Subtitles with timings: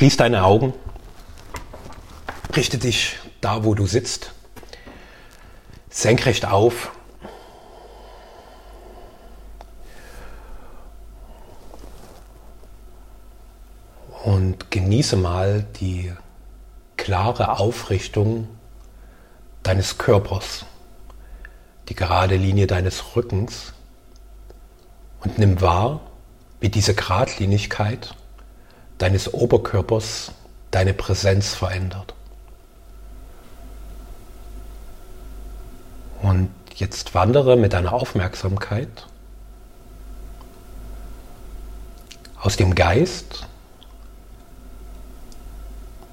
[0.00, 0.72] Schließ deine Augen,
[2.56, 4.32] richte dich da, wo du sitzt,
[5.90, 6.90] senkrecht auf.
[14.24, 16.14] Und genieße mal die
[16.96, 18.48] klare Aufrichtung
[19.62, 20.64] deines Körpers,
[21.90, 23.74] die gerade Linie deines Rückens.
[25.22, 26.00] Und nimm wahr,
[26.58, 28.14] wie diese Gradlinigkeit
[29.00, 30.32] deines Oberkörpers
[30.70, 32.14] deine Präsenz verändert.
[36.22, 39.06] Und jetzt wandere mit deiner Aufmerksamkeit
[42.40, 43.46] aus dem Geist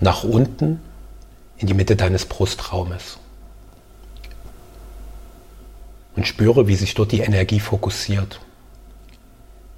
[0.00, 0.80] nach unten
[1.56, 3.18] in die Mitte deines Brustraumes.
[6.14, 8.40] Und spüre, wie sich dort die Energie fokussiert.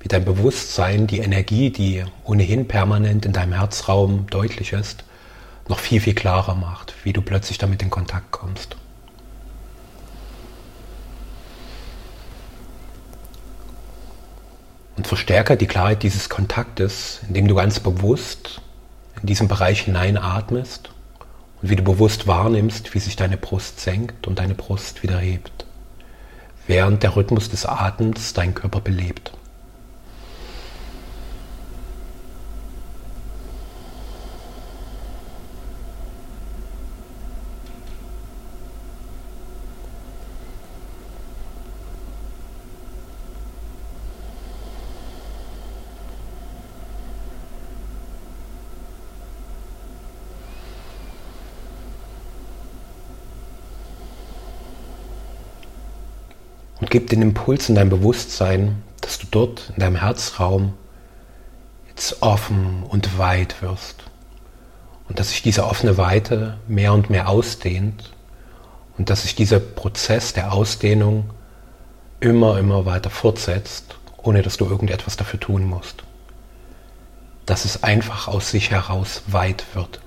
[0.00, 5.04] Wie dein Bewusstsein die Energie, die ohnehin permanent in deinem Herzraum deutlich ist,
[5.68, 6.94] noch viel, viel klarer macht.
[7.04, 8.76] Wie du plötzlich damit in Kontakt kommst.
[14.96, 18.60] Und verstärke die Klarheit dieses Kontaktes, indem du ganz bewusst
[19.20, 20.90] in diesen Bereich hineinatmest
[21.60, 25.66] und wie du bewusst wahrnimmst, wie sich deine Brust senkt und deine Brust wieder hebt,
[26.66, 29.32] während der Rhythmus des Atems deinen Körper belebt.
[56.90, 60.74] Gib den Impuls in dein Bewusstsein, dass du dort in deinem Herzraum
[61.88, 64.02] jetzt offen und weit wirst.
[65.08, 68.12] Und dass sich diese offene Weite mehr und mehr ausdehnt
[68.98, 71.30] und dass sich dieser Prozess der Ausdehnung
[72.18, 76.02] immer, immer weiter fortsetzt, ohne dass du irgendetwas dafür tun musst.
[77.46, 80.00] Dass es einfach aus sich heraus weit wird.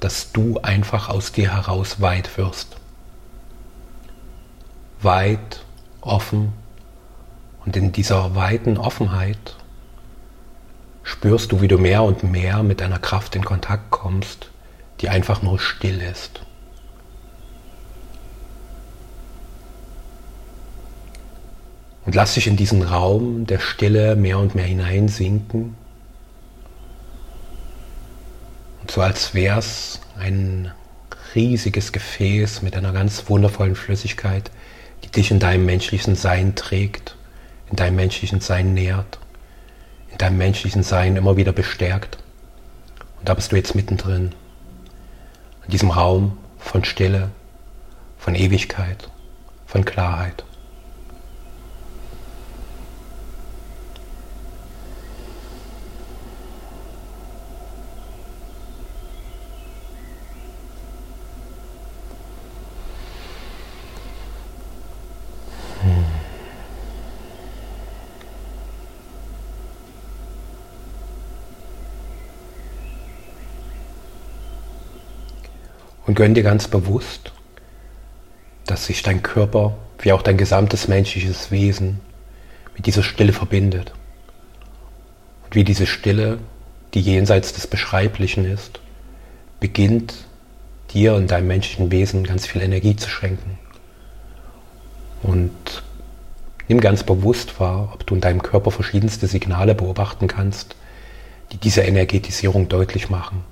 [0.00, 2.79] Dass du einfach aus dir heraus weit wirst
[5.02, 5.64] weit,
[6.00, 6.52] offen.
[7.64, 9.56] Und in dieser weiten Offenheit
[11.02, 14.50] spürst du, wie du mehr und mehr mit einer Kraft in Kontakt kommst,
[15.00, 16.40] die einfach nur still ist.
[22.06, 25.76] Und lass dich in diesen Raum der Stille mehr und mehr hineinsinken.
[28.80, 30.72] Und so als wäre es ein
[31.34, 34.50] riesiges Gefäß mit einer ganz wundervollen Flüssigkeit,
[35.04, 37.16] die dich in deinem menschlichen Sein trägt,
[37.70, 39.18] in deinem menschlichen Sein nährt,
[40.10, 42.18] in deinem menschlichen Sein immer wieder bestärkt.
[43.18, 44.32] Und da bist du jetzt mittendrin,
[45.64, 47.30] in diesem Raum von Stille,
[48.18, 49.08] von Ewigkeit,
[49.66, 50.44] von Klarheit.
[76.10, 77.30] Und gönn dir ganz bewusst,
[78.66, 82.00] dass sich dein Körper, wie auch dein gesamtes menschliches Wesen,
[82.74, 83.92] mit dieser Stille verbindet.
[85.44, 86.38] Und wie diese Stille,
[86.94, 88.80] die jenseits des Beschreiblichen ist,
[89.60, 90.14] beginnt
[90.92, 93.56] dir und deinem menschlichen Wesen ganz viel Energie zu schenken.
[95.22, 95.84] Und
[96.66, 100.74] nimm ganz bewusst wahr, ob du in deinem Körper verschiedenste Signale beobachten kannst,
[101.52, 103.44] die diese Energetisierung deutlich machen.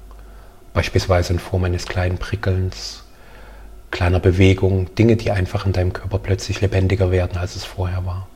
[0.72, 3.04] Beispielsweise in Form eines kleinen Prickelns,
[3.90, 8.28] kleiner Bewegung, Dinge, die einfach in deinem Körper plötzlich lebendiger werden, als es vorher war.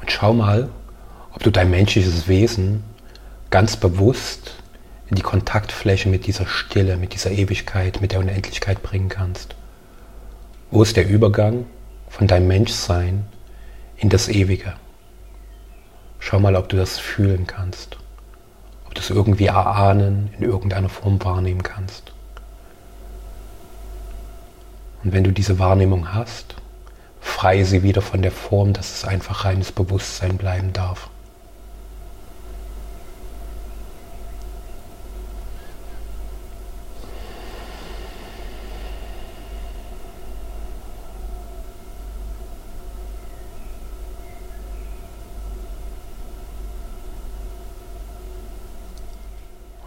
[0.00, 0.68] Und schau mal,
[1.32, 2.84] ob du dein menschliches Wesen
[3.50, 4.56] ganz bewusst
[5.08, 9.54] in die Kontaktfläche mit dieser Stille, mit dieser Ewigkeit, mit der Unendlichkeit bringen kannst.
[10.74, 11.66] Wo ist der Übergang
[12.08, 13.26] von deinem Menschsein
[13.96, 14.72] in das Ewige?
[16.18, 17.96] Schau mal, ob du das fühlen kannst,
[18.84, 22.12] ob du es irgendwie erahnen, in irgendeiner Form wahrnehmen kannst.
[25.04, 26.56] Und wenn du diese Wahrnehmung hast,
[27.20, 31.08] freie sie wieder von der Form, dass es einfach reines Bewusstsein bleiben darf.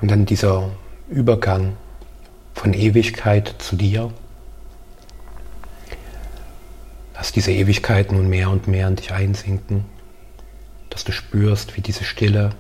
[0.07, 0.69] Und dann dieser
[1.09, 1.75] Übergang
[2.53, 4.13] von Ewigkeit zu dir.
[7.13, 9.83] Lass diese Ewigkeit nun mehr und mehr in dich einsinken,
[10.89, 12.51] dass du spürst, wie diese Stille,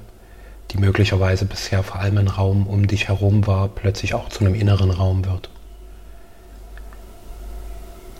[0.71, 4.53] die möglicherweise bisher vor allem ein Raum um dich herum war, plötzlich auch zu einem
[4.53, 5.49] inneren Raum wird.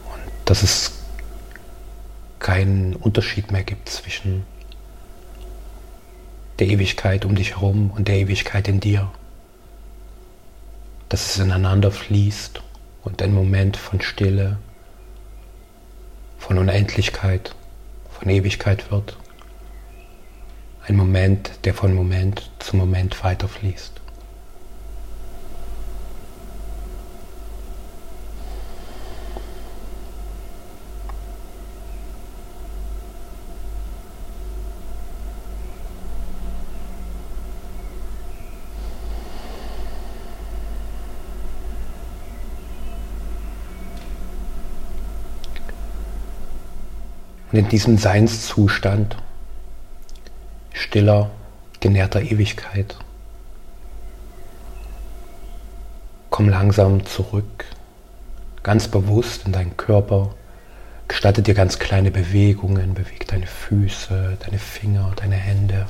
[0.05, 0.93] Und dass es
[2.39, 4.45] keinen Unterschied mehr gibt zwischen
[6.59, 9.11] der Ewigkeit um dich herum und der Ewigkeit in dir.
[11.09, 12.61] Dass es ineinander fließt
[13.03, 14.57] und ein Moment von Stille,
[16.37, 17.55] von Unendlichkeit,
[18.09, 19.17] von Ewigkeit wird.
[20.85, 24.01] Ein Moment, der von Moment zu Moment weiterfließt.
[47.51, 49.15] Und in diesem Seinszustand
[50.73, 51.31] stiller,
[51.79, 52.97] genährter Ewigkeit,
[56.29, 57.65] komm langsam zurück,
[58.63, 60.35] ganz bewusst in deinen Körper,
[61.07, 65.85] gestatte dir ganz kleine Bewegungen, beweg deine Füße, deine Finger, deine Hände,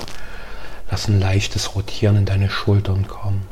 [0.92, 3.48] lass ein leichtes Rotieren in deine Schultern kommen.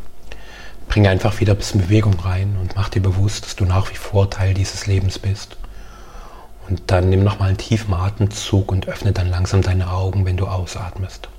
[0.87, 3.95] Bring einfach wieder ein bisschen Bewegung rein und mach dir bewusst, dass du nach wie
[3.95, 5.57] vor Teil dieses Lebens bist.
[6.67, 10.47] Und dann nimm nochmal einen tiefen Atemzug und öffne dann langsam deine Augen, wenn du
[10.47, 11.29] ausatmest.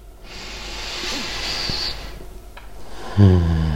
[3.17, 3.76] Hmm.